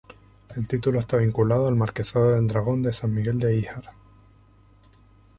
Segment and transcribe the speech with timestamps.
[0.55, 3.83] El título está vinculado al Marquesado del Dragón de San Miguel de Híjar.